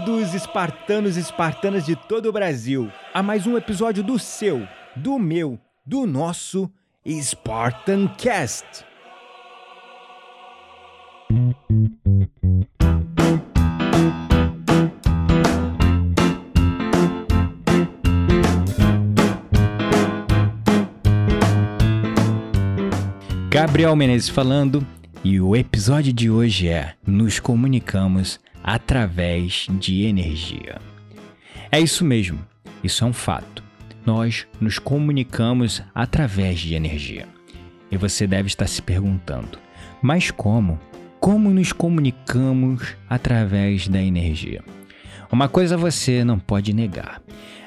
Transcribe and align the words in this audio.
Bem-vindos, 0.00 0.34
espartanos 0.34 1.16
e 1.18 1.20
espartanas 1.20 1.84
de 1.84 1.94
todo 1.94 2.26
o 2.30 2.32
Brasil, 2.32 2.90
a 3.12 3.22
mais 3.22 3.46
um 3.46 3.54
episódio 3.54 4.02
do 4.02 4.18
seu, 4.18 4.66
do 4.96 5.18
meu, 5.18 5.58
do 5.84 6.06
nosso 6.06 6.70
Spartan 7.06 8.08
Cast. 8.16 8.64
Gabriel 23.50 23.94
Menezes 23.94 24.30
falando, 24.30 24.86
e 25.22 25.38
o 25.38 25.54
episódio 25.54 26.10
de 26.10 26.30
hoje 26.30 26.68
é 26.68 26.94
Nos 27.06 27.38
comunicamos 27.38 28.40
através 28.62 29.66
de 29.70 30.02
energia. 30.02 30.80
É 31.70 31.80
isso 31.80 32.04
mesmo, 32.04 32.40
isso 32.82 33.04
é 33.04 33.06
um 33.06 33.12
fato. 33.12 33.62
Nós 34.04 34.46
nos 34.60 34.78
comunicamos 34.78 35.82
através 35.94 36.60
de 36.60 36.74
energia. 36.74 37.26
E 37.90 37.96
você 37.96 38.26
deve 38.26 38.48
estar 38.48 38.66
se 38.66 38.80
perguntando: 38.80 39.58
mas 40.02 40.30
como? 40.30 40.78
Como 41.18 41.50
nos 41.50 41.72
comunicamos 41.72 42.96
através 43.08 43.86
da 43.86 44.00
energia? 44.00 44.62
Uma 45.30 45.48
coisa 45.48 45.76
você 45.76 46.24
não 46.24 46.38
pode 46.38 46.72
negar: 46.72 47.20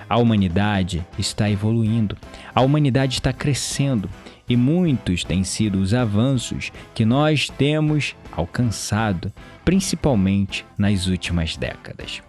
a 0.09 0.17
humanidade 0.17 1.05
está 1.17 1.49
evoluindo, 1.49 2.17
a 2.53 2.61
humanidade 2.61 3.13
está 3.15 3.31
crescendo 3.31 4.09
e 4.47 4.55
muitos 4.55 5.23
têm 5.23 5.43
sido 5.43 5.79
os 5.79 5.93
avanços 5.93 6.71
que 6.93 7.05
nós 7.05 7.49
temos 7.49 8.15
alcançado, 8.31 9.31
principalmente 9.63 10.65
nas 10.77 11.07
últimas 11.07 11.55
décadas. 11.55 12.21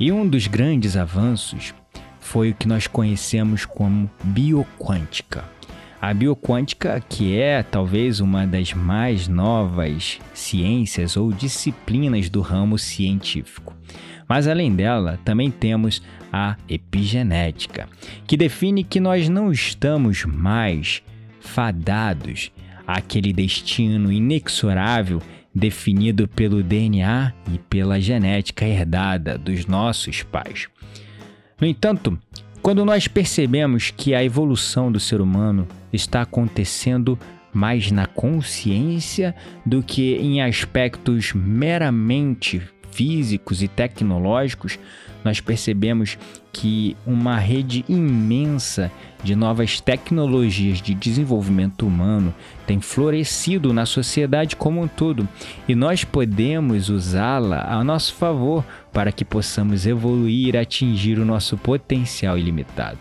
E 0.00 0.12
um 0.12 0.26
dos 0.28 0.46
grandes 0.46 0.96
avanços 0.96 1.74
foi 2.20 2.50
o 2.50 2.54
que 2.54 2.68
nós 2.68 2.86
conhecemos 2.86 3.64
como 3.64 4.10
bioquântica. 4.22 5.44
A 6.00 6.14
bioquântica, 6.14 7.02
que 7.08 7.36
é 7.36 7.62
talvez 7.62 8.20
uma 8.20 8.46
das 8.46 8.72
mais 8.72 9.26
novas 9.26 10.20
ciências 10.32 11.16
ou 11.16 11.32
disciplinas 11.32 12.28
do 12.30 12.40
ramo 12.40 12.78
científico. 12.78 13.74
Mas 14.28 14.46
além 14.46 14.74
dela, 14.74 15.18
também 15.24 15.50
temos 15.50 16.02
a 16.32 16.56
epigenética, 16.68 17.88
que 18.26 18.36
define 18.36 18.84
que 18.84 19.00
nós 19.00 19.28
não 19.28 19.50
estamos 19.50 20.24
mais 20.24 21.02
fadados 21.48 22.52
àquele 22.86 23.32
destino 23.32 24.12
inexorável 24.12 25.20
definido 25.54 26.28
pelo 26.28 26.62
DNA 26.62 27.32
e 27.52 27.58
pela 27.58 28.00
genética 28.00 28.64
herdada 28.64 29.36
dos 29.36 29.66
nossos 29.66 30.22
pais. 30.22 30.68
No 31.60 31.66
entanto, 31.66 32.16
quando 32.62 32.84
nós 32.84 33.08
percebemos 33.08 33.90
que 33.90 34.14
a 34.14 34.22
evolução 34.22 34.92
do 34.92 35.00
ser 35.00 35.20
humano 35.20 35.66
está 35.92 36.22
acontecendo 36.22 37.18
mais 37.52 37.90
na 37.90 38.06
consciência 38.06 39.34
do 39.64 39.82
que 39.82 40.14
em 40.16 40.42
aspectos 40.42 41.32
meramente 41.32 42.62
físicos 42.92 43.62
e 43.62 43.68
tecnológicos, 43.68 44.78
nós 45.24 45.40
percebemos 45.40 46.18
que 46.52 46.96
uma 47.06 47.38
rede 47.38 47.84
imensa 47.88 48.90
de 49.22 49.34
novas 49.34 49.80
tecnologias 49.80 50.80
de 50.80 50.94
desenvolvimento 50.94 51.86
humano 51.86 52.34
tem 52.66 52.80
florescido 52.80 53.72
na 53.72 53.84
sociedade 53.84 54.56
como 54.56 54.80
um 54.82 54.88
todo 54.88 55.28
e 55.68 55.74
nós 55.74 56.04
podemos 56.04 56.88
usá-la 56.88 57.64
a 57.68 57.82
nosso 57.84 58.14
favor 58.14 58.64
para 58.92 59.12
que 59.12 59.24
possamos 59.24 59.86
evoluir 59.86 60.54
e 60.54 60.58
atingir 60.58 61.18
o 61.18 61.24
nosso 61.24 61.56
potencial 61.56 62.38
ilimitado. 62.38 62.98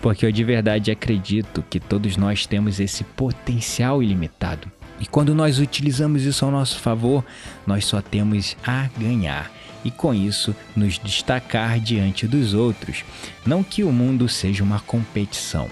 Porque 0.00 0.24
eu 0.24 0.32
de 0.32 0.44
verdade 0.44 0.90
acredito 0.90 1.64
que 1.68 1.80
todos 1.80 2.16
nós 2.16 2.46
temos 2.46 2.80
esse 2.80 3.04
potencial 3.04 4.02
ilimitado. 4.02 4.77
E 5.00 5.06
quando 5.06 5.34
nós 5.34 5.58
utilizamos 5.58 6.24
isso 6.24 6.44
ao 6.44 6.50
nosso 6.50 6.78
favor, 6.80 7.24
nós 7.66 7.84
só 7.84 8.00
temos 8.00 8.56
a 8.66 8.88
ganhar 8.98 9.50
e 9.84 9.90
com 9.90 10.12
isso 10.12 10.54
nos 10.74 10.98
destacar 10.98 11.78
diante 11.78 12.26
dos 12.26 12.54
outros. 12.54 13.04
Não 13.46 13.62
que 13.62 13.84
o 13.84 13.92
mundo 13.92 14.28
seja 14.28 14.64
uma 14.64 14.80
competição, 14.80 15.68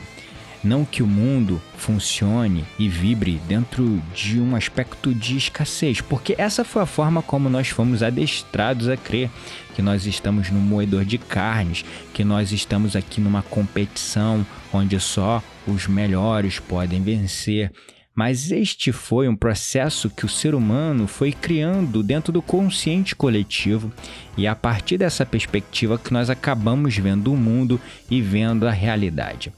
não 0.62 0.84
que 0.84 1.02
o 1.02 1.06
mundo 1.06 1.60
funcione 1.76 2.64
e 2.78 2.88
vibre 2.88 3.40
dentro 3.46 4.02
de 4.14 4.40
um 4.40 4.56
aspecto 4.56 5.14
de 5.14 5.36
escassez, 5.36 6.00
porque 6.00 6.34
essa 6.38 6.64
foi 6.64 6.82
a 6.82 6.86
forma 6.86 7.22
como 7.22 7.48
nós 7.48 7.68
fomos 7.68 8.02
adestrados 8.02 8.88
a 8.88 8.96
crer 8.96 9.30
que 9.74 9.82
nós 9.82 10.06
estamos 10.06 10.50
num 10.50 10.60
moedor 10.60 11.04
de 11.04 11.18
carnes, 11.18 11.84
que 12.14 12.24
nós 12.24 12.52
estamos 12.52 12.96
aqui 12.96 13.20
numa 13.20 13.42
competição 13.42 14.44
onde 14.72 14.98
só 14.98 15.42
os 15.66 15.86
melhores 15.86 16.58
podem 16.58 17.02
vencer. 17.02 17.70
Mas 18.16 18.50
este 18.50 18.92
foi 18.92 19.28
um 19.28 19.36
processo 19.36 20.08
que 20.08 20.24
o 20.24 20.28
ser 20.28 20.54
humano 20.54 21.06
foi 21.06 21.32
criando 21.32 22.02
dentro 22.02 22.32
do 22.32 22.40
consciente 22.40 23.14
coletivo, 23.14 23.92
e 24.38 24.46
é 24.46 24.48
a 24.48 24.56
partir 24.56 24.96
dessa 24.96 25.26
perspectiva 25.26 25.98
que 25.98 26.14
nós 26.14 26.30
acabamos 26.30 26.96
vendo 26.96 27.30
o 27.30 27.36
mundo 27.36 27.78
e 28.10 28.22
vendo 28.22 28.66
a 28.66 28.70
realidade. 28.70 29.52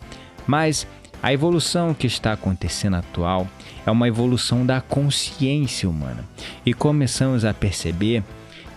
Mas 0.45 0.89
a 1.23 1.33
evolução 1.33 1.95
que 1.95 2.09
está 2.09 2.33
acontecendo 2.33 2.97
atual 2.97 3.47
é 3.87 3.91
uma 3.93 4.09
evolução 4.09 4.67
da 4.67 4.81
consciência 4.81 5.89
humana, 5.89 6.25
e 6.67 6.75
começamos 6.75 7.45
a 7.45 7.55
perceber 7.55 8.25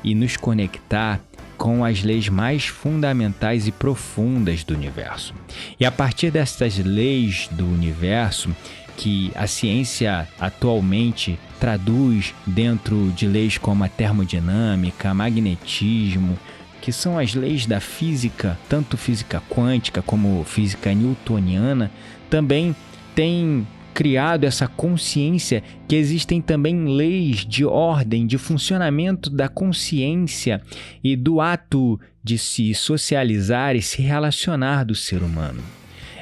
e 0.03 0.13
nos 0.13 0.37
conectar 0.37 1.19
com 1.61 1.85
as 1.85 2.01
leis 2.01 2.27
mais 2.27 2.65
fundamentais 2.65 3.67
e 3.67 3.71
profundas 3.71 4.63
do 4.63 4.73
universo. 4.73 5.31
E 5.79 5.85
a 5.85 5.91
partir 5.91 6.31
dessas 6.31 6.79
leis 6.79 7.47
do 7.51 7.67
universo, 7.67 8.49
que 8.97 9.31
a 9.35 9.47
ciência 9.47 10.27
atualmente 10.39 11.39
traduz 11.59 12.33
dentro 12.45 13.11
de 13.11 13.27
leis 13.27 13.57
como 13.57 13.83
a 13.83 13.87
termodinâmica, 13.87 15.13
magnetismo, 15.13 16.37
que 16.81 16.91
são 16.91 17.17
as 17.19 17.35
leis 17.35 17.65
da 17.65 17.79
física, 17.79 18.57
tanto 18.67 18.97
física 18.97 19.41
quântica 19.49 20.01
como 20.01 20.43
física 20.43 20.93
newtoniana, 20.93 21.91
também 22.29 22.75
tem 23.13 23.67
criado 23.93 24.45
essa 24.45 24.67
consciência 24.67 25.61
que 25.87 25.95
existem 25.95 26.41
também 26.41 26.85
leis 26.85 27.45
de 27.45 27.65
ordem, 27.65 28.25
de 28.25 28.37
funcionamento 28.37 29.29
da 29.29 29.47
consciência 29.47 30.61
e 31.03 31.15
do 31.15 31.39
ato 31.39 31.99
de 32.23 32.37
se 32.37 32.73
socializar 32.73 33.75
e 33.75 33.81
se 33.81 34.01
relacionar 34.01 34.83
do 34.85 34.95
ser 34.95 35.21
humano 35.21 35.61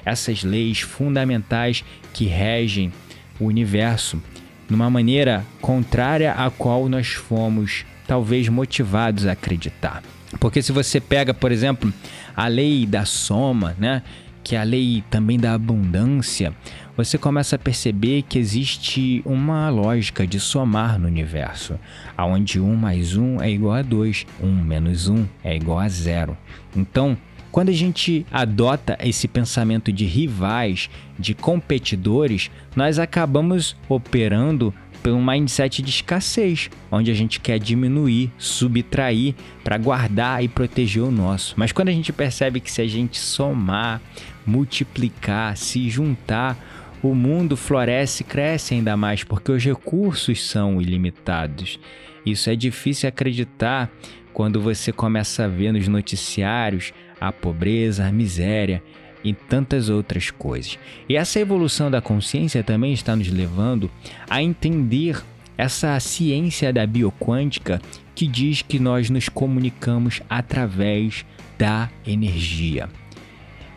essas 0.06 0.44
leis 0.44 0.82
fundamentais 0.82 1.84
que 2.14 2.26
regem 2.26 2.92
o 3.40 3.46
universo, 3.46 4.22
numa 4.70 4.90
maneira 4.90 5.46
contrária 5.62 6.34
à 6.34 6.50
qual 6.50 6.88
nós 6.88 7.10
fomos 7.10 7.86
talvez 8.08 8.50
motivados 8.50 9.26
a 9.26 9.32
acreditar. 9.32 10.04
Porque 10.40 10.62
se 10.62 10.72
você 10.72 11.00
pega, 11.00 11.34
por 11.34 11.52
exemplo, 11.52 11.92
a 12.36 12.48
lei 12.48 12.86
da 12.86 13.06
soma, 13.06 13.76
né, 13.80 14.04
que 14.44 14.56
é 14.56 14.60
a 14.60 14.64
lei 14.64 15.04
também 15.10 15.40
da 15.40 15.54
abundância, 15.54 16.54
você 16.96 17.18
começa 17.18 17.56
a 17.56 17.60
perceber 17.60 18.24
que 18.24 18.38
existe 18.38 19.22
uma 19.26 19.70
lógica 19.70 20.28
de 20.28 20.40
somar 20.40 21.00
no 21.00 21.08
universo, 21.08 21.80
onde 22.18 22.60
1 22.60 22.76
mais 22.76 23.16
1 23.16 23.42
é 23.42 23.50
igual 23.50 23.76
a 23.76 23.82
2, 23.82 24.26
1 24.42 24.48
menos 24.48 25.08
1 25.08 25.26
é 25.44 25.56
igual 25.56 25.80
a 25.80 25.88
0. 25.88 26.38
Então, 26.76 27.18
quando 27.52 27.70
a 27.70 27.74
gente 27.74 28.26
adota 28.32 28.98
esse 29.02 29.28
pensamento 29.28 29.92
de 29.92 30.06
rivais, 30.06 30.90
de 31.18 31.34
competidores, 31.34 32.52
nós 32.76 33.00
acabamos 33.00 33.76
operando 33.88 34.74
por 35.02 35.14
um 35.14 35.24
mindset 35.24 35.82
de 35.82 35.90
escassez, 35.90 36.70
onde 36.92 37.10
a 37.10 37.14
gente 37.14 37.40
quer 37.40 37.58
diminuir, 37.58 38.32
subtrair 38.38 39.34
para 39.64 39.78
guardar 39.78 40.44
e 40.44 40.48
proteger 40.48 41.04
o 41.04 41.12
nosso. 41.12 41.54
Mas 41.58 41.72
quando 41.72 41.90
a 41.90 41.94
gente 41.94 42.12
percebe 42.12 42.60
que 42.60 42.72
se 42.72 42.82
a 42.82 42.88
gente 42.88 43.18
somar, 43.18 44.02
multiplicar, 44.46 45.56
se 45.56 45.90
juntar, 45.90 46.58
o 47.02 47.16
mundo 47.16 47.56
floresce 47.56 48.24
e 48.24 48.26
cresce 48.26 48.74
ainda 48.74 48.98
mais, 48.98 49.24
porque 49.24 49.52
os 49.52 49.64
recursos 49.64 50.46
são 50.46 50.82
ilimitados. 50.82 51.80
Isso 52.26 52.50
é 52.50 52.56
difícil 52.56 53.08
acreditar 53.08 53.90
quando 54.34 54.62
você 54.62 54.92
começa 54.92 55.46
a 55.46 55.48
ver 55.48 55.72
nos 55.72 55.88
noticiários 55.88 56.94
a 57.20 57.32
pobreza, 57.32 58.06
a 58.06 58.12
miséria 58.12 58.82
e 59.24 59.34
tantas 59.34 59.90
outras 59.90 60.32
coisas. 60.32 60.78
E 61.08 61.16
essa 61.16 61.40
evolução 61.40 61.92
da 61.92 62.02
consciência 62.02 62.64
também 62.64 62.94
está 62.94 63.16
nos 63.16 63.30
levando 63.30 63.90
a 64.30 64.42
entender 64.42 65.22
essa 65.58 66.00
ciência 66.00 66.72
da 66.72 66.88
bioquântica 66.88 67.82
que 68.16 68.26
diz 68.26 68.62
que 68.62 68.80
nós 68.80 69.10
nos 69.10 69.28
comunicamos 69.28 70.22
através 70.30 71.26
da 71.58 71.90
energia. 72.08 72.90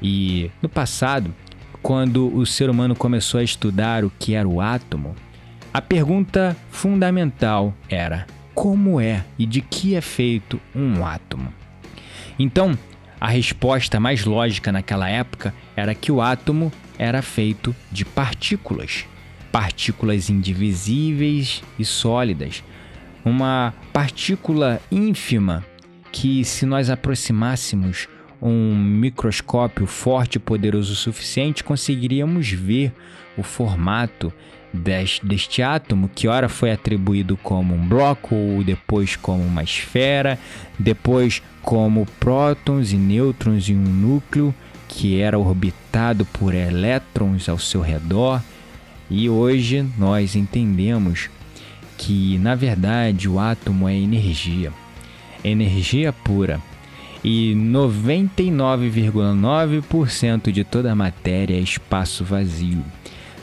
E 0.00 0.50
no 0.60 0.68
passado, 0.68 1.34
quando 1.82 2.32
o 2.34 2.46
ser 2.46 2.70
humano 2.70 2.94
começou 2.94 3.40
a 3.40 3.44
estudar 3.44 4.04
o 4.04 4.12
que 4.16 4.34
era 4.34 4.48
o 4.48 4.60
átomo, 4.60 5.14
a 5.74 5.80
pergunta 5.80 6.56
fundamental 6.70 7.74
era: 7.88 8.26
como 8.54 9.00
é 9.00 9.24
e 9.38 9.46
de 9.46 9.60
que 9.60 9.94
é 9.94 10.00
feito 10.00 10.60
um 10.74 11.04
átomo? 11.04 11.52
Então, 12.38 12.78
a 13.22 13.28
resposta 13.28 14.00
mais 14.00 14.24
lógica 14.24 14.72
naquela 14.72 15.08
época 15.08 15.54
era 15.76 15.94
que 15.94 16.10
o 16.10 16.20
átomo 16.20 16.72
era 16.98 17.22
feito 17.22 17.72
de 17.88 18.04
partículas, 18.04 19.04
partículas 19.52 20.28
indivisíveis 20.28 21.62
e 21.78 21.84
sólidas. 21.84 22.64
Uma 23.24 23.72
partícula 23.92 24.82
ínfima 24.90 25.64
que, 26.10 26.44
se 26.44 26.66
nós 26.66 26.90
aproximássemos 26.90 28.08
um 28.42 28.74
microscópio 28.74 29.86
forte 29.86 30.34
e 30.34 30.40
poderoso 30.40 30.92
o 30.92 30.96
suficiente, 30.96 31.62
conseguiríamos 31.62 32.50
ver 32.50 32.92
o 33.38 33.44
formato 33.44 34.32
deste 34.72 35.62
átomo, 35.62 36.10
que 36.14 36.26
ora 36.26 36.48
foi 36.48 36.72
atribuído 36.72 37.36
como 37.36 37.74
um 37.74 37.86
bloco, 37.86 38.34
ou 38.34 38.64
depois 38.64 39.16
como 39.16 39.44
uma 39.44 39.62
esfera, 39.62 40.38
depois 40.78 41.42
como 41.60 42.06
prótons 42.18 42.92
e 42.92 42.96
nêutrons 42.96 43.68
em 43.68 43.76
um 43.76 43.82
núcleo 43.82 44.54
que 44.88 45.20
era 45.20 45.38
orbitado 45.38 46.24
por 46.26 46.54
elétrons 46.54 47.48
ao 47.48 47.58
seu 47.58 47.80
redor. 47.80 48.40
E 49.10 49.28
hoje 49.28 49.84
nós 49.98 50.34
entendemos 50.34 51.28
que, 51.98 52.38
na 52.38 52.54
verdade, 52.54 53.28
o 53.28 53.38
átomo 53.38 53.86
é 53.88 53.96
energia, 53.96 54.72
energia 55.44 56.12
pura. 56.12 56.60
E 57.24 57.54
99,9% 57.54 60.50
de 60.50 60.64
toda 60.64 60.90
a 60.90 60.96
matéria 60.96 61.56
é 61.56 61.60
espaço 61.60 62.24
vazio 62.24 62.84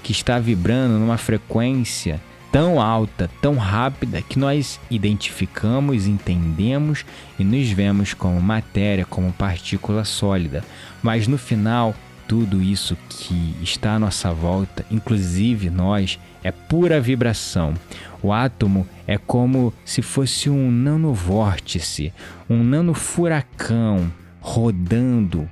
que 0.09 0.13
está 0.13 0.39
vibrando 0.39 0.97
numa 0.97 1.19
frequência 1.19 2.19
tão 2.51 2.81
alta, 2.81 3.29
tão 3.39 3.57
rápida, 3.57 4.23
que 4.23 4.39
nós 4.39 4.79
identificamos, 4.89 6.07
entendemos 6.07 7.05
e 7.37 7.43
nos 7.43 7.69
vemos 7.69 8.15
como 8.15 8.41
matéria, 8.41 9.05
como 9.05 9.31
partícula 9.31 10.03
sólida. 10.03 10.63
Mas 11.03 11.27
no 11.27 11.37
final, 11.37 11.93
tudo 12.27 12.59
isso 12.59 12.97
que 13.07 13.55
está 13.61 13.93
à 13.93 13.99
nossa 13.99 14.33
volta, 14.33 14.83
inclusive 14.89 15.69
nós, 15.69 16.17
é 16.43 16.49
pura 16.51 16.99
vibração. 16.99 17.75
O 18.19 18.33
átomo 18.33 18.87
é 19.05 19.15
como 19.15 19.71
se 19.85 20.01
fosse 20.01 20.49
um 20.49 20.71
nanovórtice, 20.71 22.11
um 22.49 22.63
nanofuracão 22.63 24.11
rodando 24.41 25.47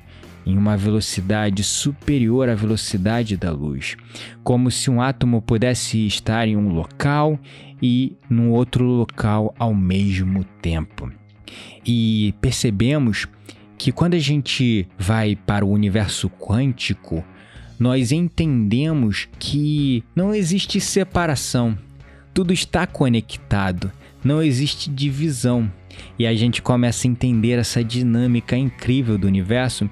em 0.48 0.58
uma 0.58 0.78
velocidade 0.78 1.62
superior 1.62 2.48
à 2.48 2.56
velocidade 2.56 3.36
da 3.36 3.52
luz, 3.52 3.98
como 4.46 4.72
se 4.72 4.90
um 4.90 5.02
átomo 5.02 5.42
pudesse 5.42 6.08
estar 6.08 6.48
em 6.48 6.56
um 6.56 6.70
local 6.70 7.38
e 7.82 8.16
num 8.30 8.52
outro 8.52 8.86
local 8.86 9.54
ao 9.60 9.74
mesmo 9.74 10.46
tempo. 10.62 11.12
E 11.86 12.34
percebemos 12.40 13.28
que 13.78 13.92
quando 13.92 14.14
a 14.14 14.20
gente 14.20 14.88
vai 14.98 15.36
para 15.36 15.66
o 15.66 15.70
universo 15.70 16.30
quântico, 16.30 17.26
nós 17.78 18.14
entendemos 18.14 19.28
que 19.38 20.02
não 20.16 20.34
existe 20.34 20.80
separação, 20.80 21.78
tudo 22.34 22.54
está 22.54 22.88
conectado, 22.88 23.92
não 24.28 24.44
existe 24.44 24.90
divisão. 24.90 25.72
E 26.20 26.28
a 26.28 26.36
gente 26.36 26.62
começa 26.62 27.08
a 27.08 27.10
entender 27.10 27.58
essa 27.58 27.84
dinâmica 27.84 28.56
incrível 28.56 29.18
do 29.18 29.26
universo, 29.26 29.90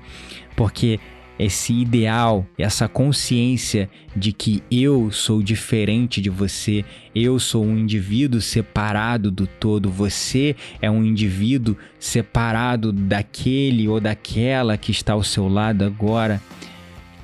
porque 0.55 0.99
esse 1.39 1.73
ideal, 1.73 2.45
essa 2.57 2.87
consciência 2.87 3.89
de 4.15 4.31
que 4.31 4.63
eu 4.69 5.11
sou 5.11 5.41
diferente 5.41 6.21
de 6.21 6.29
você, 6.29 6.85
eu 7.13 7.39
sou 7.39 7.65
um 7.65 7.77
indivíduo 7.77 8.39
separado 8.39 9.31
do 9.31 9.47
todo, 9.47 9.89
você 9.89 10.55
é 10.81 10.89
um 10.89 11.03
indivíduo 11.03 11.75
separado 11.99 12.91
daquele 12.91 13.87
ou 13.87 13.99
daquela 13.99 14.77
que 14.77 14.91
está 14.91 15.13
ao 15.13 15.23
seu 15.23 15.47
lado 15.47 15.83
agora, 15.83 16.41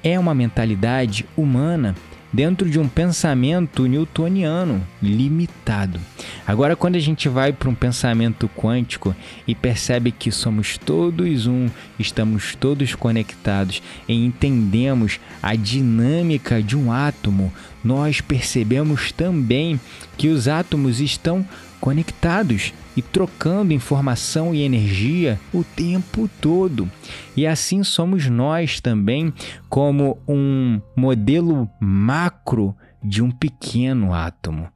é 0.03 0.17
uma 0.19 0.33
mentalidade 0.33 1.25
humana 1.37 1.95
dentro 2.33 2.69
de 2.69 2.79
um 2.79 2.87
pensamento 2.87 3.85
newtoniano 3.85 4.85
limitado. 5.01 5.99
Agora, 6.45 6.75
quando 6.75 6.95
a 6.95 6.99
gente 6.99 7.29
vai 7.29 7.53
para 7.53 7.69
um 7.69 7.75
pensamento 7.75 8.49
quântico 8.49 9.15
e 9.47 9.53
percebe 9.53 10.11
que 10.11 10.31
somos 10.31 10.77
todos 10.77 11.47
um, 11.47 11.69
estamos 11.99 12.55
todos 12.55 12.95
conectados 12.95 13.81
e 14.07 14.25
entendemos 14.25 15.19
a 15.41 15.55
dinâmica 15.55 16.61
de 16.61 16.75
um 16.75 16.91
átomo, 16.91 17.53
nós 17.83 18.21
percebemos 18.21 19.11
também 19.11 19.79
que 20.17 20.29
os 20.29 20.47
átomos 20.47 20.99
estão 20.99 21.45
conectados 21.79 22.73
e 22.95 23.01
trocando 23.01 23.73
informação 23.73 24.53
e 24.53 24.61
energia 24.61 25.39
o 25.53 25.63
tempo 25.63 26.29
todo. 26.39 26.89
E 27.35 27.47
assim 27.47 27.83
somos 27.83 28.27
nós 28.27 28.79
também, 28.79 29.33
como 29.69 30.19
um 30.27 30.81
modelo 30.95 31.69
macro 31.79 32.75
de 33.03 33.21
um 33.21 33.31
pequeno 33.31 34.13
átomo. 34.13 34.69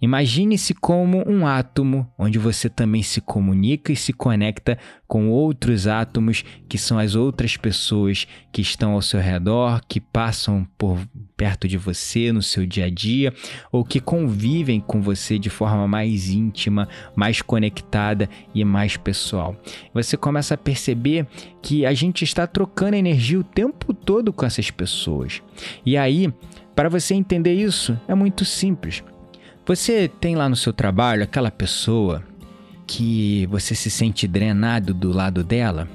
Imagine-se 0.00 0.74
como 0.74 1.24
um 1.26 1.46
átomo, 1.46 2.06
onde 2.18 2.38
você 2.38 2.68
também 2.68 3.02
se 3.02 3.18
comunica 3.20 3.90
e 3.90 3.96
se 3.96 4.12
conecta 4.12 4.76
com 5.08 5.30
outros 5.30 5.86
átomos, 5.86 6.44
que 6.68 6.76
são 6.76 6.98
as 6.98 7.14
outras 7.14 7.56
pessoas 7.56 8.26
que 8.52 8.60
estão 8.60 8.92
ao 8.92 9.00
seu 9.00 9.20
redor, 9.20 9.80
que 9.88 9.98
passam 9.98 10.68
por 10.76 10.98
perto 11.34 11.66
de 11.66 11.78
você 11.78 12.30
no 12.30 12.42
seu 12.42 12.66
dia 12.66 12.84
a 12.84 12.90
dia, 12.90 13.32
ou 13.72 13.84
que 13.84 13.98
convivem 13.98 14.80
com 14.80 15.00
você 15.00 15.38
de 15.38 15.48
forma 15.48 15.88
mais 15.88 16.28
íntima, 16.28 16.88
mais 17.14 17.40
conectada 17.40 18.28
e 18.54 18.62
mais 18.64 18.98
pessoal. 18.98 19.56
Você 19.94 20.14
começa 20.16 20.54
a 20.54 20.58
perceber 20.58 21.26
que 21.62 21.86
a 21.86 21.94
gente 21.94 22.22
está 22.22 22.46
trocando 22.46 22.96
energia 22.96 23.40
o 23.40 23.44
tempo 23.44 23.94
todo 23.94 24.30
com 24.30 24.44
essas 24.44 24.70
pessoas. 24.70 25.42
E 25.86 25.96
aí, 25.96 26.30
para 26.74 26.90
você 26.90 27.14
entender 27.14 27.54
isso, 27.54 27.98
é 28.06 28.14
muito 28.14 28.44
simples. 28.44 29.02
Você 29.66 30.06
tem 30.06 30.36
lá 30.36 30.48
no 30.48 30.54
seu 30.54 30.72
trabalho 30.72 31.24
aquela 31.24 31.50
pessoa 31.50 32.22
que 32.86 33.46
você 33.46 33.74
se 33.74 33.90
sente 33.90 34.28
drenado 34.28 34.94
do 34.94 35.10
lado 35.10 35.42
dela? 35.42 35.88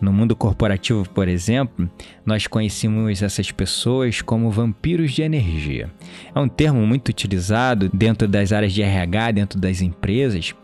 No 0.00 0.12
mundo 0.12 0.36
corporativo, 0.36 1.08
por 1.10 1.26
exemplo, 1.26 1.90
nós 2.24 2.46
conhecemos 2.46 3.20
essas 3.20 3.50
pessoas 3.50 4.22
como 4.22 4.52
vampiros 4.52 5.10
de 5.10 5.22
energia. 5.22 5.90
É 6.32 6.38
um 6.38 6.48
termo 6.48 6.86
muito 6.86 7.08
utilizado 7.08 7.90
dentro 7.92 8.28
das 8.28 8.52
áreas 8.52 8.72
de 8.72 8.82
RH, 8.82 9.32
dentro 9.32 9.58
das 9.58 9.82
empresas. 9.82 10.54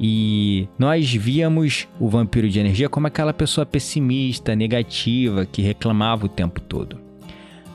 E 0.00 0.66
nós 0.76 1.08
víamos 1.14 1.86
o 2.00 2.08
vampiro 2.08 2.48
de 2.48 2.58
energia 2.58 2.88
como 2.88 3.06
aquela 3.06 3.32
pessoa 3.32 3.64
pessimista, 3.64 4.56
negativa, 4.56 5.46
que 5.46 5.62
reclamava 5.62 6.26
o 6.26 6.28
tempo 6.28 6.60
todo. 6.60 7.07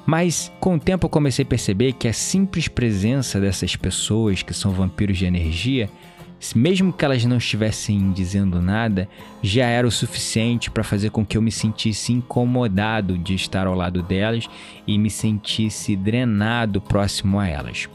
Mas 0.05 0.51
com 0.59 0.75
o 0.75 0.79
tempo 0.79 1.05
eu 1.05 1.09
comecei 1.09 1.43
a 1.43 1.47
perceber 1.47 1.93
que 1.93 2.07
a 2.07 2.13
simples 2.13 2.67
presença 2.67 3.39
dessas 3.39 3.75
pessoas 3.75 4.41
que 4.41 4.53
são 4.53 4.71
vampiros 4.71 5.17
de 5.17 5.25
energia, 5.25 5.89
mesmo 6.53 6.91
que 6.91 7.05
elas 7.05 7.23
não 7.23 7.37
estivessem 7.37 8.11
dizendo 8.11 8.61
nada, 8.61 9.07
já 9.41 9.65
era 9.65 9.87
o 9.87 9.91
suficiente 9.91 10.69
para 10.69 10.83
fazer 10.83 11.09
com 11.09 11.25
que 11.25 11.37
eu 11.37 11.41
me 11.41 11.51
sentisse 11.51 12.11
incomodado 12.11 13.17
de 13.17 13.33
estar 13.33 13.65
ao 13.65 13.75
lado 13.75 14.03
delas 14.03 14.49
e 14.85 14.97
me 14.97 15.09
sentisse 15.09 15.95
drenado 15.95 16.81
próximo 16.81 17.39
a 17.39 17.47
elas. 17.47 17.87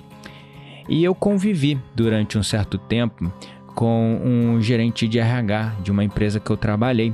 E 0.88 1.04
eu 1.04 1.14
convivi 1.14 1.78
durante 1.94 2.38
um 2.38 2.42
certo 2.42 2.78
tempo 2.78 3.30
com 3.74 4.20
um 4.24 4.62
gerente 4.62 5.06
de 5.06 5.18
RH 5.18 5.76
de 5.82 5.90
uma 5.90 6.02
empresa 6.02 6.40
que 6.40 6.50
eu 6.50 6.56
trabalhei. 6.56 7.12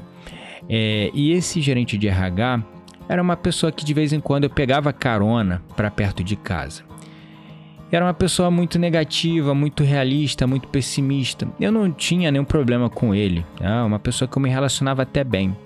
É, 0.68 1.10
e 1.12 1.32
esse 1.32 1.60
gerente 1.60 1.98
de 1.98 2.06
RH 2.06 2.62
era 3.08 3.22
uma 3.22 3.36
pessoa 3.36 3.72
que 3.72 3.84
de 3.84 3.94
vez 3.94 4.12
em 4.12 4.20
quando 4.20 4.44
eu 4.44 4.50
pegava 4.50 4.92
carona 4.92 5.62
para 5.76 5.90
perto 5.90 6.22
de 6.22 6.36
casa. 6.36 6.82
era 7.92 8.04
uma 8.04 8.14
pessoa 8.14 8.50
muito 8.50 8.78
negativa, 8.78 9.54
muito 9.54 9.84
realista, 9.84 10.46
muito 10.46 10.66
pessimista. 10.66 11.46
Eu 11.60 11.70
não 11.70 11.92
tinha 11.92 12.30
nenhum 12.30 12.44
problema 12.44 12.90
com 12.90 13.14
ele, 13.14 13.46
é 13.60 13.82
uma 13.82 13.98
pessoa 13.98 14.28
que 14.28 14.36
eu 14.36 14.42
me 14.42 14.50
relacionava 14.50 15.02
até 15.02 15.22
bem. 15.22 15.56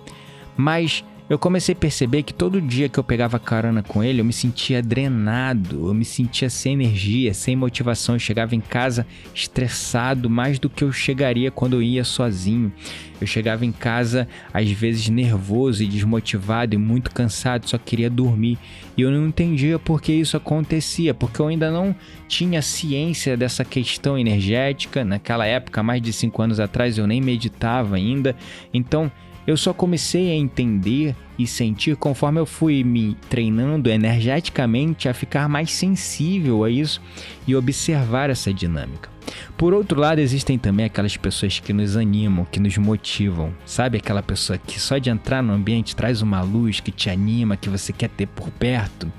Mas 0.56 1.04
eu 1.28 1.38
comecei 1.38 1.74
a 1.74 1.76
perceber 1.76 2.22
que 2.22 2.32
todo 2.32 2.60
dia 2.60 2.88
que 2.88 2.98
eu 2.98 3.04
pegava 3.04 3.38
carona 3.38 3.82
com 3.82 4.02
ele, 4.02 4.20
eu 4.20 4.24
me 4.24 4.32
sentia 4.32 4.82
drenado, 4.82 5.88
eu 5.88 5.92
me 5.92 6.04
sentia 6.04 6.48
sem 6.48 6.72
energia, 6.72 7.34
sem 7.34 7.54
motivação. 7.54 8.14
Eu 8.14 8.18
chegava 8.18 8.56
em 8.56 8.60
casa 8.60 9.06
estressado 9.34 10.30
mais 10.30 10.58
do 10.58 10.70
que 10.70 10.82
eu 10.82 10.90
chegaria 10.90 11.50
quando 11.50 11.74
eu 11.74 11.82
ia 11.82 12.02
sozinho. 12.02 12.72
Eu 13.20 13.26
chegava 13.26 13.66
em 13.66 13.72
casa 13.72 14.26
às 14.54 14.70
vezes 14.70 15.10
nervoso 15.10 15.82
e 15.82 15.86
desmotivado 15.86 16.74
e 16.74 16.78
muito 16.78 17.10
cansado, 17.10 17.68
só 17.68 17.76
queria 17.76 18.08
dormir. 18.08 18.56
E 18.96 19.02
eu 19.02 19.10
não 19.10 19.26
entendia 19.26 19.78
por 19.78 20.00
que 20.00 20.12
isso 20.12 20.36
acontecia, 20.36 21.12
porque 21.12 21.40
eu 21.40 21.48
ainda 21.48 21.70
não 21.70 21.94
tinha 22.26 22.62
ciência 22.62 23.36
dessa 23.36 23.66
questão 23.66 24.18
energética. 24.18 25.04
Naquela 25.04 25.44
época, 25.44 25.82
mais 25.82 26.00
de 26.00 26.12
cinco 26.12 26.40
anos 26.40 26.58
atrás, 26.58 26.96
eu 26.96 27.06
nem 27.06 27.20
meditava 27.20 27.96
ainda. 27.96 28.34
Então, 28.72 29.12
eu 29.48 29.56
só 29.56 29.72
comecei 29.72 30.30
a 30.30 30.34
entender 30.34 31.16
e 31.38 31.46
sentir 31.46 31.96
conforme 31.96 32.38
eu 32.38 32.44
fui 32.44 32.84
me 32.84 33.16
treinando 33.30 33.88
energeticamente 33.88 35.08
a 35.08 35.14
ficar 35.14 35.48
mais 35.48 35.72
sensível 35.72 36.64
a 36.64 36.70
isso 36.70 37.00
e 37.46 37.56
observar 37.56 38.28
essa 38.28 38.52
dinâmica. 38.52 39.08
Por 39.56 39.72
outro 39.72 39.98
lado, 39.98 40.18
existem 40.18 40.58
também 40.58 40.84
aquelas 40.84 41.16
pessoas 41.16 41.60
que 41.60 41.72
nos 41.72 41.96
animam, 41.96 42.44
que 42.44 42.60
nos 42.60 42.76
motivam. 42.76 43.54
Sabe 43.64 43.96
aquela 43.96 44.22
pessoa 44.22 44.58
que 44.58 44.78
só 44.78 44.98
de 44.98 45.08
entrar 45.08 45.42
no 45.42 45.54
ambiente 45.54 45.96
traz 45.96 46.20
uma 46.20 46.42
luz 46.42 46.80
que 46.80 46.92
te 46.92 47.08
anima, 47.08 47.56
que 47.56 47.70
você 47.70 47.90
quer 47.90 48.10
ter 48.10 48.26
por 48.26 48.50
perto? 48.50 49.10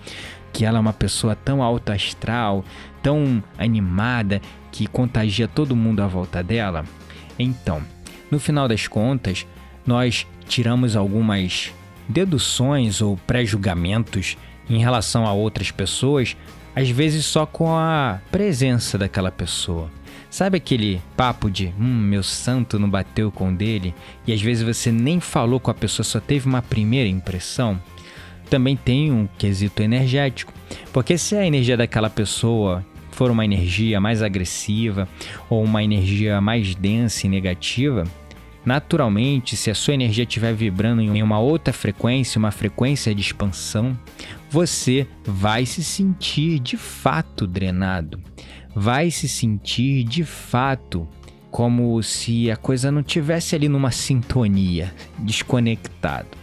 Que 0.53 0.63
ela 0.63 0.77
é 0.77 0.81
uma 0.81 0.93
pessoa 0.93 1.35
tão 1.35 1.63
alto 1.63 1.91
astral, 1.91 2.63
tão 3.01 3.43
animada, 3.57 4.39
que 4.71 4.85
contagia 4.85 5.47
todo 5.47 5.75
mundo 5.75 6.03
à 6.03 6.07
volta 6.07 6.43
dela? 6.43 6.85
Então, 7.39 7.81
no 8.29 8.39
final 8.39 8.67
das 8.67 8.87
contas, 8.87 9.47
nós 9.89 10.27
tiramos 10.47 10.95
algumas 10.95 11.73
deduções 12.07 13.01
ou 13.01 13.17
pré-julgamentos 13.25 14.37
em 14.69 14.77
relação 14.77 15.25
a 15.25 15.33
outras 15.33 15.71
pessoas, 15.71 16.37
às 16.75 16.91
vezes 16.91 17.25
só 17.25 17.43
com 17.43 17.75
a 17.75 18.21
presença 18.31 18.99
daquela 18.99 19.31
pessoa. 19.31 19.89
Sabe 20.29 20.57
aquele 20.57 21.01
papo 21.17 21.49
de, 21.49 21.73
hum, 21.79 21.83
meu 21.83 22.21
santo 22.21 22.77
não 22.77 22.87
bateu 22.87 23.31
com 23.31 23.49
o 23.49 23.55
dele, 23.55 23.95
e 24.27 24.31
às 24.31 24.39
vezes 24.39 24.61
você 24.61 24.91
nem 24.91 25.19
falou 25.19 25.59
com 25.59 25.71
a 25.71 25.73
pessoa, 25.73 26.03
só 26.03 26.19
teve 26.19 26.47
uma 26.47 26.61
primeira 26.61 27.09
impressão? 27.09 27.81
Também 28.47 28.75
tem 28.75 29.11
um 29.11 29.27
quesito 29.39 29.81
energético, 29.81 30.53
porque 30.93 31.17
se 31.17 31.35
a 31.35 31.47
energia 31.47 31.75
daquela 31.75 32.11
pessoa 32.11 32.85
for 33.11 33.31
uma 33.31 33.43
energia 33.43 33.99
mais 33.99 34.21
agressiva 34.21 35.09
ou 35.49 35.63
uma 35.63 35.83
energia 35.83 36.39
mais 36.39 36.75
densa 36.75 37.25
e 37.25 37.29
negativa, 37.29 38.03
Naturalmente, 38.69 39.57
se 39.57 39.71
a 39.71 39.73
sua 39.73 39.95
energia 39.95 40.25
estiver 40.25 40.53
vibrando 40.53 41.01
em 41.01 41.23
uma 41.23 41.39
outra 41.39 41.73
frequência, 41.73 42.37
uma 42.37 42.51
frequência 42.51 43.15
de 43.15 43.21
expansão, 43.21 43.97
você 44.47 45.07
vai 45.25 45.65
se 45.65 45.83
sentir 45.83 46.59
de 46.59 46.77
fato 46.77 47.47
drenado, 47.47 48.21
vai 48.75 49.09
se 49.09 49.27
sentir 49.27 50.03
de 50.03 50.23
fato 50.23 51.07
como 51.49 51.99
se 52.03 52.51
a 52.51 52.55
coisa 52.55 52.91
não 52.91 53.01
tivesse 53.01 53.55
ali 53.55 53.67
numa 53.67 53.89
sintonia, 53.89 54.93
desconectado. 55.17 56.37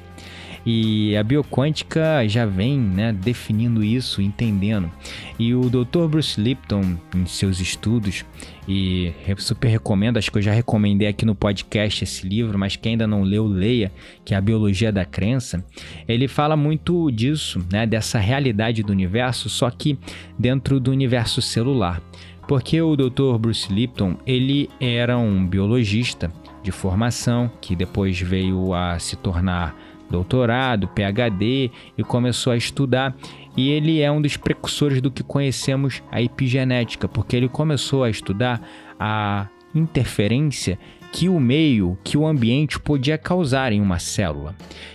E 0.67 1.17
a 1.17 1.23
bioquântica 1.23 2.27
já 2.27 2.45
vem 2.45 2.77
né, 2.77 3.13
definindo 3.13 3.85
isso, 3.85 4.21
entendendo. 4.21 4.91
E 5.39 5.55
o 5.55 5.71
Dr. 5.71 6.09
Bruce 6.11 6.41
Lipton, 6.41 6.97
em 7.15 7.25
seus 7.25 7.61
estudos, 7.61 8.25
e 8.69 9.13
super 9.39 9.69
recomendo, 9.69 10.17
acho 10.17 10.31
que 10.31 10.39
eu 10.39 10.43
já 10.43 10.53
recomendei 10.53 11.07
aqui 11.07 11.25
no 11.25 11.37
podcast 11.37 12.03
esse 12.03 12.29
livro, 12.29 12.59
mas 12.59 12.75
quem 12.75 12.93
ainda 12.93 13.07
não 13.07 13.23
leu, 13.23 13.47
leia, 13.47 13.93
que 14.25 14.35
é 14.35 14.37
a 14.37 14.41
Biologia 14.41 14.91
da 14.91 15.05
Crença. 15.05 15.65
Ele 16.09 16.27
fala 16.27 16.57
muito 16.57 17.13
disso, 17.13 17.65
né, 17.71 17.87
dessa 17.87 18.19
realidade 18.19 18.83
do 18.83 18.93
universo, 18.93 19.49
só 19.49 19.71
que 19.71 19.97
dentro 20.37 20.81
do 20.81 20.91
universo 20.91 21.41
celular. 21.41 22.03
Porque 22.49 22.81
o 22.81 22.97
Dr. 22.97 23.39
Bruce 23.39 23.73
Lipton, 23.73 24.17
ele 24.27 24.69
era 24.81 25.17
um 25.17 25.47
biologista 25.47 26.31
de 26.63 26.73
formação, 26.73 27.49
que 27.61 27.77
depois 27.77 28.21
veio 28.21 28.75
a 28.75 28.99
se 28.99 29.15
tornar 29.15 29.77
doutorado, 30.11 30.89
PhD 30.89 31.71
e 31.97 32.03
começou 32.03 32.53
a 32.53 32.57
estudar. 32.57 33.17
E 33.57 33.71
ele 33.71 34.01
é 34.01 34.11
um 34.11 34.21
dos 34.21 34.37
precursores 34.37 35.01
do 35.01 35.11
que 35.11 35.23
conhecemos 35.23 36.03
a 36.11 36.21
epigenética, 36.21 37.09
porque 37.09 37.37
ele 37.37 37.49
começou 37.49 38.05
a 38.05 38.11
estudar 38.11 38.61
a 38.99 39.49
interferência 39.75 40.79
que 41.13 41.29
o 41.29 41.41
meio, 41.41 41.97
que 42.05 42.19
o 42.19 42.27
ambiente 42.27 42.79
podia 42.79 43.17
causar 43.17 43.73
em 43.73 43.81
uma 43.81 43.99
célula. 43.99 44.55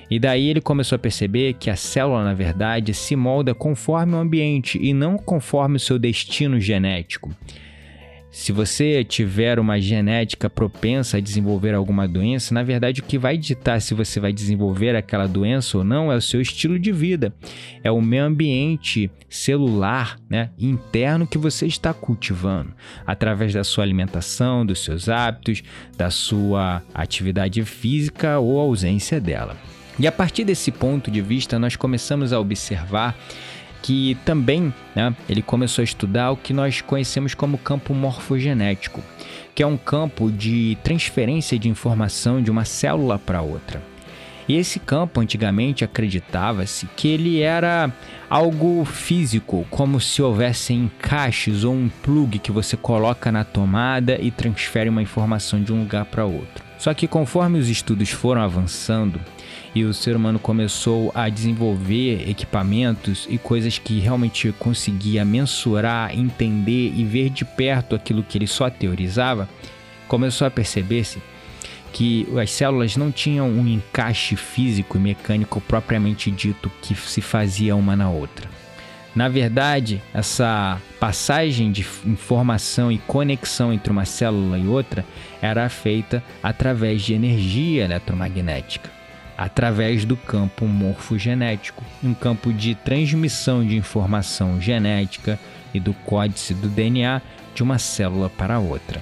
E 0.10 0.20
daí 0.20 0.50
ele 0.50 0.62
começou 0.62 0.96
a 0.96 1.00
perceber 1.00 1.54
que 1.54 1.70
a 1.70 1.76
célula, 1.76 2.24
na 2.24 2.34
verdade, 2.34 2.94
se 2.94 3.16
molda 3.16 3.56
conforme 3.56 4.14
o 4.14 4.20
ambiente 4.20 4.78
e 4.82 4.94
não 4.94 5.18
conforme 5.18 5.78
o 5.78 5.80
seu 5.80 5.98
destino 5.98 6.60
genético. 6.60 7.32
Se 8.32 8.54
você 8.54 9.04
tiver 9.04 9.60
uma 9.60 9.80
genética 9.80 10.50
propensa 10.50 11.18
a 11.18 11.20
desenvolver 11.20 11.76
alguma 11.76 12.08
doença, 12.08 12.54
na 12.54 12.64
verdade 12.64 13.02
o 13.02 13.04
que 13.04 13.18
vai 13.18 13.38
ditar 13.38 13.82
se 13.82 13.94
você 13.94 14.22
vai 14.22 14.32
desenvolver 14.32 14.96
aquela 14.96 15.28
doença 15.28 15.78
ou 15.78 15.84
não 15.84 16.10
é 16.10 16.16
o 16.16 16.22
seu 16.22 16.40
estilo 16.40 16.80
de 16.80 16.94
vida, 16.94 17.34
é 17.84 17.92
o 17.92 18.02
meio 18.02 18.24
ambiente 18.24 19.12
celular, 19.30 20.18
né, 20.30 20.50
interno 20.58 21.28
que 21.28 21.38
você 21.38 21.68
está 21.68 21.94
cultivando, 21.94 22.74
através 23.06 23.54
da 23.54 23.66
sua 23.66 23.84
alimentação, 23.84 24.66
dos 24.66 24.80
seus 24.80 25.10
hábitos, 25.10 25.62
da 25.98 26.10
sua 26.10 26.82
atividade 26.94 27.62
física 27.66 28.40
ou 28.40 28.58
ausência 28.58 29.20
dela. 29.20 29.58
E 30.00 30.08
a 30.08 30.12
partir 30.12 30.46
desse 30.46 30.72
ponto 30.72 31.12
de 31.12 31.22
vista, 31.22 31.60
nós 31.60 31.76
começamos 31.76 32.32
a 32.32 32.40
observar 32.40 33.16
que 33.82 34.16
também 34.26 34.74
né, 34.96 35.16
ele 35.28 35.42
começou 35.42 35.82
a 35.82 35.86
estudar 35.86 36.32
o 36.32 36.38
que 36.38 36.54
nós 36.54 36.82
conhecemos 36.82 37.34
como 37.34 37.58
campo 37.58 37.94
morfogenético, 37.94 39.02
que 39.56 39.64
é 39.64 39.68
um 39.68 39.78
campo 39.78 40.32
de 40.32 40.78
transferência 40.84 41.58
de 41.58 41.70
informação 41.70 42.42
de 42.42 42.52
uma 42.52 42.66
célula 42.66 43.18
para 43.18 43.42
outra. 43.42 43.82
E 44.48 44.56
esse 44.58 44.80
campo 44.80 45.22
antigamente 45.22 45.84
acreditava-se 45.84 46.86
que 46.98 47.08
ele 47.08 47.42
era 47.42 47.92
algo 48.30 48.84
físico, 48.84 49.66
como 49.70 50.00
se 50.00 50.22
houvesse 50.22 50.74
encaixes 50.74 51.64
ou 51.64 51.74
um 51.74 51.90
plug 52.02 52.40
que 52.40 52.52
você 52.52 52.76
coloca 52.76 53.32
na 53.32 53.44
tomada 53.44 54.18
e 54.20 54.30
transfere 54.30 54.90
uma 54.90 55.02
informação 55.02 55.62
de 55.62 55.72
um 55.72 55.80
lugar 55.80 56.06
para 56.06 56.26
outro. 56.26 56.64
Só 56.78 56.94
que 56.94 57.08
conforme 57.08 57.60
os 57.60 57.70
estudos 57.70 58.10
foram 58.10 58.42
avançando, 58.42 59.22
e 59.74 59.84
o 59.84 59.94
ser 59.94 60.16
humano 60.16 60.38
começou 60.38 61.12
a 61.16 61.30
desenvolver 61.30 62.30
equipamentos 62.30 63.26
e 63.30 63.38
coisas 63.38 63.78
que 63.78 64.00
realmente 64.00 64.54
conseguia 64.60 65.24
mensurar, 65.24 66.18
entender 66.18 66.94
e 66.96 67.04
ver 67.06 67.30
de 67.30 67.46
perto 67.46 67.96
aquilo 67.96 68.24
que 68.24 68.38
ele 68.38 68.48
só 68.48 68.70
teorizava, 68.70 69.48
começou 70.08 70.46
a 70.46 70.52
perceber-se 70.52 71.22
que 71.94 72.28
as 72.42 72.52
células 72.52 72.96
não 72.96 73.12
tinham 73.12 73.50
um 73.50 73.68
encaixe 73.68 74.36
físico 74.36 74.98
e 74.98 75.02
mecânico 75.02 75.60
propriamente 75.62 76.32
dito 76.32 76.72
que 76.82 76.96
se 76.96 77.22
fazia 77.22 77.76
uma 77.76 77.96
na 77.96 78.10
outra. 78.10 78.50
Na 79.14 79.28
verdade, 79.28 80.02
essa 80.14 80.80
passagem 80.98 81.70
de 81.70 81.86
informação 82.06 82.90
e 82.90 82.98
conexão 82.98 83.74
entre 83.74 83.92
uma 83.92 84.06
célula 84.06 84.58
e 84.58 84.66
outra 84.66 85.06
era 85.42 85.68
feita 85.68 86.24
através 86.42 87.02
de 87.02 87.14
energia 87.14 87.84
eletromagnética 87.84 89.01
através 89.42 90.06
do 90.06 90.16
campo 90.16 90.68
morfogenético, 90.68 91.84
um 92.04 92.14
campo 92.14 92.54
de 92.54 92.76
transmissão 92.76 93.66
de 93.66 93.76
informação 93.76 94.62
genética 94.62 95.40
e 95.74 95.80
do 95.80 95.96
códice 95.96 96.54
do 96.54 96.68
DNA 96.68 97.20
de 97.56 97.64
uma 97.64 97.80
célula 97.80 98.30
para 98.30 98.60
outra. 98.60 99.02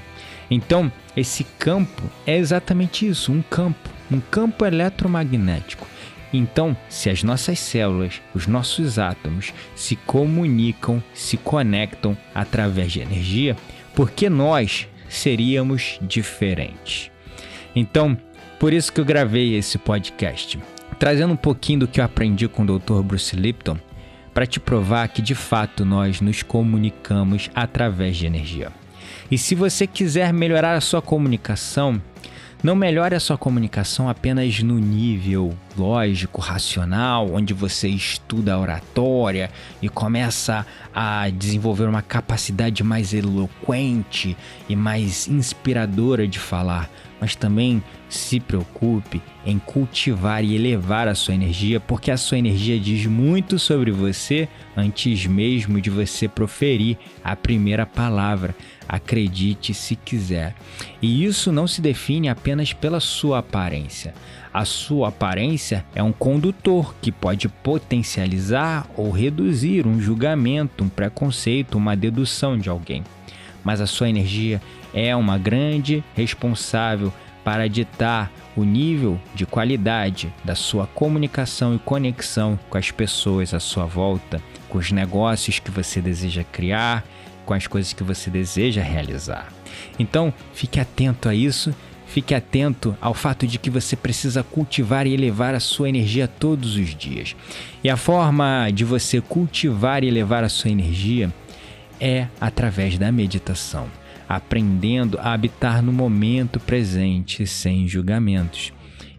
Então, 0.50 0.90
esse 1.16 1.44
campo 1.44 2.04
é 2.26 2.38
exatamente 2.38 3.06
isso, 3.06 3.34
um 3.34 3.42
campo, 3.42 3.90
um 4.10 4.22
campo 4.22 4.66
eletromagnético. 4.66 5.86
Então, 6.32 6.76
se 6.88 7.10
as 7.10 7.22
nossas 7.22 7.60
células, 7.60 8.22
os 8.34 8.48
nossos 8.48 8.98
átomos 8.98 9.54
se 9.76 9.98
comunicam, 9.98 11.04
se 11.14 11.36
conectam 11.36 12.18
através 12.34 12.94
de 12.94 13.02
energia, 13.02 13.58
por 13.94 14.10
que 14.10 14.30
nós 14.30 14.88
seríamos 15.10 16.00
diferentes? 16.02 17.12
Então, 17.76 18.18
por 18.60 18.74
isso 18.74 18.92
que 18.92 19.00
eu 19.00 19.06
gravei 19.06 19.56
esse 19.56 19.78
podcast, 19.78 20.60
trazendo 21.00 21.34
um 21.34 21.38
pouquinho 21.38 21.80
do 21.80 21.88
que 21.88 22.02
eu 22.02 22.04
aprendi 22.04 22.48
com 22.50 22.64
o 22.64 22.80
Dr. 22.80 23.02
Bruce 23.02 23.34
Lipton, 23.34 23.78
para 24.34 24.46
te 24.46 24.60
provar 24.60 25.08
que 25.08 25.22
de 25.22 25.34
fato 25.34 25.86
nós 25.86 26.20
nos 26.20 26.44
comunicamos 26.44 27.50
através 27.56 28.18
de 28.18 28.26
energia. 28.26 28.72
E 29.32 29.38
se 29.38 29.56
você 29.56 29.88
quiser 29.88 30.34
melhorar 30.34 30.76
a 30.76 30.82
sua 30.82 31.02
comunicação, 31.02 32.02
não 32.62 32.76
melhore 32.76 33.16
a 33.16 33.20
sua 33.20 33.38
comunicação 33.38 34.10
apenas 34.10 34.62
no 34.62 34.78
nível 34.78 35.54
lógico, 35.80 36.42
racional, 36.42 37.34
onde 37.34 37.54
você 37.54 37.88
estuda 37.88 38.54
a 38.54 38.60
oratória 38.60 39.50
e 39.82 39.88
começa 39.88 40.66
a 40.94 41.30
desenvolver 41.30 41.86
uma 41.86 42.02
capacidade 42.02 42.84
mais 42.84 43.14
eloquente 43.14 44.36
e 44.68 44.76
mais 44.76 45.28
inspiradora 45.28 46.28
de 46.28 46.38
falar, 46.38 46.90
mas 47.22 47.36
também 47.36 47.82
se 48.10 48.40
preocupe 48.40 49.22
em 49.46 49.60
cultivar 49.60 50.44
e 50.44 50.56
elevar 50.56 51.08
a 51.08 51.16
sua 51.16 51.34
energia, 51.34 51.80
porque 51.80 52.12
a 52.12 52.18
sua 52.18 52.40
energia 52.40 52.80
diz 52.80 53.06
muito 53.06 53.58
sobre 53.60 53.92
você 53.92 54.50
antes 54.76 55.26
mesmo 55.26 55.80
de 55.80 55.90
você 55.90 56.28
proferir 56.28 56.98
a 57.24 57.36
primeira 57.36 57.86
palavra. 57.86 58.56
Acredite 58.88 59.74
se 59.74 59.96
quiser. 59.96 60.56
E 61.00 61.24
isso 61.24 61.52
não 61.52 61.68
se 61.68 61.80
define 61.80 62.28
apenas 62.28 62.74
pela 62.74 63.00
sua 63.00 63.40
aparência. 63.40 64.16
A 64.52 64.66
sua 64.66 65.10
aparência 65.10 65.69
é 65.96 66.04
um 66.04 66.12
condutor 66.12 66.96
que 67.02 67.12
pode 67.12 67.48
potencializar 67.48 68.88
ou 68.96 69.12
reduzir 69.12 69.88
um 69.88 70.00
julgamento, 70.00 70.84
um 70.84 70.90
preconceito, 70.90 71.78
uma 71.78 71.96
dedução 71.96 72.58
de 72.58 72.70
alguém. 72.70 73.04
Mas 73.64 73.82
a 73.82 73.88
sua 73.88 74.10
energia 74.10 74.62
é 74.94 75.16
uma 75.16 75.38
grande 75.38 76.04
responsável 76.16 77.14
para 77.44 77.68
ditar 77.68 78.32
o 78.56 78.64
nível 78.64 79.20
de 79.34 79.46
qualidade 79.46 80.34
da 80.44 80.56
sua 80.56 80.86
comunicação 80.88 81.76
e 81.76 81.80
conexão 81.80 82.60
com 82.70 82.78
as 82.78 82.92
pessoas 82.92 83.54
à 83.54 83.60
sua 83.60 83.86
volta, 83.86 84.42
com 84.68 84.78
os 84.78 84.92
negócios 84.92 85.60
que 85.60 85.72
você 85.72 86.02
deseja 86.02 86.44
criar, 86.44 87.04
com 87.46 87.54
as 87.54 87.66
coisas 87.66 87.94
que 87.94 88.04
você 88.04 88.30
deseja 88.30 88.84
realizar. 88.84 89.48
Então, 89.98 90.34
fique 90.54 90.80
atento 90.80 91.28
a 91.28 91.34
isso. 91.34 91.74
Fique 92.10 92.36
atento 92.36 92.98
ao 93.00 93.14
fato 93.14 93.48
de 93.48 93.58
que 93.58 93.70
você 93.70 93.96
precisa 93.96 94.44
cultivar 94.44 95.08
e 95.08 95.14
elevar 95.14 95.56
a 95.56 95.60
sua 95.60 95.90
energia 95.90 96.28
todos 96.28 96.76
os 96.76 96.96
dias. 96.96 97.36
E 97.84 97.90
a 97.90 97.96
forma 97.96 98.70
de 98.72 98.84
você 98.84 99.22
cultivar 99.22 100.04
e 100.04 100.08
elevar 100.08 100.44
a 100.44 100.50
sua 100.50 100.72
energia 100.72 101.32
é 102.00 102.28
através 102.42 102.98
da 102.98 103.12
meditação 103.12 103.88
aprendendo 104.30 105.18
a 105.20 105.34
habitar 105.34 105.82
no 105.82 105.92
momento 105.92 106.60
presente 106.60 107.48
sem 107.48 107.88
julgamentos. 107.88 108.72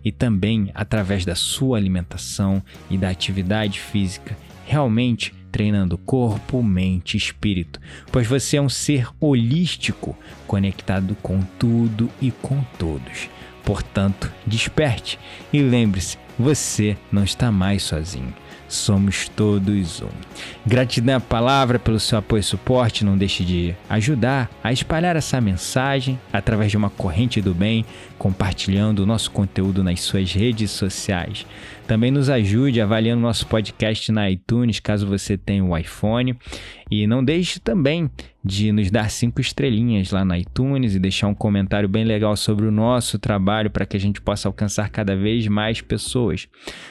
E 0.04 0.12
também 0.12 0.70
através 0.72 1.24
da 1.24 1.34
sua 1.34 1.76
alimentação 1.76 2.62
e 2.88 2.96
da 2.96 3.10
atividade 3.10 3.80
física, 3.80 4.38
realmente 4.64 5.34
treinando 5.50 5.98
corpo, 5.98 6.62
mente 6.62 7.14
e 7.14 7.18
espírito, 7.18 7.80
pois 8.10 8.26
você 8.26 8.56
é 8.56 8.62
um 8.62 8.68
ser 8.68 9.08
holístico, 9.20 10.16
conectado 10.46 11.16
com 11.22 11.40
tudo 11.58 12.08
e 12.20 12.30
com 12.30 12.62
todos. 12.78 13.28
Portanto, 13.64 14.32
desperte 14.46 15.18
e 15.52 15.60
lembre-se, 15.60 16.18
você 16.38 16.96
não 17.12 17.24
está 17.24 17.52
mais 17.52 17.82
sozinho 17.82 18.34
somos 18.70 19.28
todos 19.28 20.00
um. 20.00 20.08
Gratidão 20.64 21.16
à 21.16 21.20
palavra 21.20 21.78
pelo 21.78 21.98
seu 21.98 22.18
apoio 22.18 22.40
e 22.40 22.44
suporte. 22.44 23.04
Não 23.04 23.18
deixe 23.18 23.44
de 23.44 23.74
ajudar 23.88 24.48
a 24.62 24.72
espalhar 24.72 25.16
essa 25.16 25.40
mensagem 25.40 26.18
através 26.32 26.70
de 26.70 26.76
uma 26.76 26.88
corrente 26.88 27.42
do 27.42 27.52
bem, 27.52 27.84
compartilhando 28.16 29.00
o 29.00 29.06
nosso 29.06 29.30
conteúdo 29.30 29.82
nas 29.82 30.00
suas 30.00 30.32
redes 30.32 30.70
sociais. 30.70 31.44
Também 31.90 32.12
nos 32.12 32.30
ajude 32.30 32.80
avaliando 32.80 33.20
nosso 33.20 33.44
podcast 33.48 34.12
na 34.12 34.30
iTunes, 34.30 34.78
caso 34.78 35.08
você 35.08 35.36
tenha 35.36 35.64
o 35.64 35.70
um 35.70 35.76
iPhone. 35.76 36.38
E 36.88 37.04
não 37.04 37.24
deixe 37.24 37.58
também 37.58 38.08
de 38.44 38.70
nos 38.70 38.92
dar 38.92 39.10
cinco 39.10 39.40
estrelinhas 39.40 40.12
lá 40.12 40.24
na 40.24 40.38
iTunes 40.38 40.94
e 40.94 41.00
deixar 41.00 41.26
um 41.26 41.34
comentário 41.34 41.88
bem 41.88 42.04
legal 42.04 42.36
sobre 42.36 42.64
o 42.64 42.70
nosso 42.70 43.18
trabalho 43.18 43.70
para 43.70 43.84
que 43.84 43.96
a 43.96 44.00
gente 44.00 44.20
possa 44.20 44.48
alcançar 44.48 44.88
cada 44.88 45.16
vez 45.16 45.48
mais 45.48 45.80
pessoas. 45.80 46.46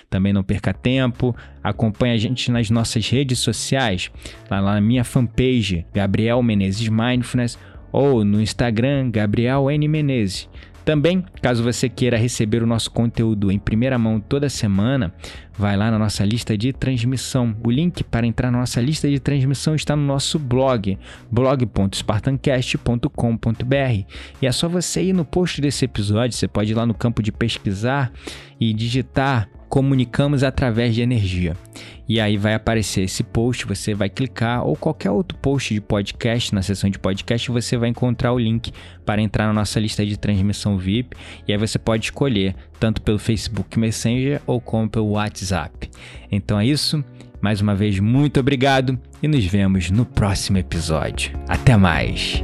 Também 0.09 0.33
não 0.33 0.43
perca 0.43 0.73
tempo, 0.73 1.33
acompanhe 1.63 2.13
a 2.13 2.17
gente 2.17 2.51
nas 2.51 2.69
nossas 2.69 3.07
redes 3.09 3.39
sociais, 3.39 4.11
lá 4.51 4.61
na 4.61 4.81
minha 4.81 5.05
fanpage, 5.05 5.85
Gabriel 5.93 6.43
Menezes 6.43 6.89
Mindfulness, 6.89 7.57
ou 7.89 8.25
no 8.25 8.41
Instagram, 8.41 9.09
Gabriel 9.11 9.71
N. 9.71 9.87
Menezes. 9.87 10.49
Também, 10.89 11.23
caso 11.39 11.61
você 11.61 11.87
queira 11.87 12.17
receber 12.17 12.63
o 12.63 12.65
nosso 12.65 12.89
conteúdo 12.89 13.51
em 13.51 13.59
primeira 13.59 13.95
mão 13.99 14.19
toda 14.19 14.49
semana, 14.49 15.13
vai 15.55 15.77
lá 15.77 15.91
na 15.91 15.99
nossa 15.99 16.25
lista 16.25 16.57
de 16.57 16.73
transmissão. 16.73 17.55
O 17.63 17.69
link 17.69 18.03
para 18.03 18.25
entrar 18.25 18.49
na 18.49 18.57
nossa 18.57 18.81
lista 18.81 19.07
de 19.07 19.19
transmissão 19.19 19.75
está 19.75 19.95
no 19.95 20.01
nosso 20.01 20.39
blog, 20.39 20.97
blog.spartancast.com.br. 21.29 24.03
E 24.41 24.47
é 24.47 24.51
só 24.51 24.67
você 24.67 25.03
ir 25.03 25.13
no 25.13 25.23
post 25.23 25.61
desse 25.61 25.85
episódio, 25.85 26.35
você 26.35 26.47
pode 26.47 26.71
ir 26.71 26.75
lá 26.75 26.87
no 26.87 26.95
campo 26.95 27.21
de 27.21 27.31
pesquisar 27.31 28.11
e 28.59 28.73
digitar 28.73 29.47
comunicamos 29.69 30.43
através 30.43 30.95
de 30.95 31.01
energia. 31.01 31.55
E 32.07 32.19
aí 32.19 32.37
vai 32.37 32.55
aparecer 32.55 33.03
esse 33.03 33.23
post, 33.23 33.65
você 33.67 33.93
vai 33.93 34.09
clicar 34.09 34.65
ou 34.65 34.75
qualquer 34.75 35.11
outro 35.11 35.37
post 35.37 35.73
de 35.73 35.79
podcast, 35.79 36.53
na 36.55 36.63
seção 36.63 36.89
de 36.89 36.97
podcast, 36.97 37.51
você 37.51 37.77
vai 37.77 37.89
encontrar 37.89 38.33
o 38.33 38.39
link 38.39 38.73
para 39.05 39.21
entrar 39.21 39.45
na 39.45 39.53
nossa 39.53 39.79
lista 39.79 40.03
de 40.03 40.17
transmissão 40.17 40.77
VIP. 40.77 41.15
E 41.47 41.53
aí 41.53 41.57
você 41.57 41.77
pode 41.77 42.05
escolher 42.05 42.55
tanto 42.79 43.01
pelo 43.01 43.19
Facebook 43.19 43.77
Messenger 43.77 44.41
ou 44.47 44.59
como 44.59 44.89
pelo 44.89 45.11
WhatsApp. 45.11 45.89
Então 46.31 46.59
é 46.59 46.65
isso. 46.65 47.03
Mais 47.39 47.61
uma 47.61 47.73
vez, 47.73 47.99
muito 47.99 48.39
obrigado 48.39 48.99
e 49.23 49.27
nos 49.27 49.45
vemos 49.45 49.89
no 49.91 50.03
próximo 50.03 50.57
episódio. 50.57 51.31
Até 51.47 51.77
mais! 51.77 52.43